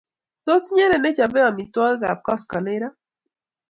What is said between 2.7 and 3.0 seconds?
ra?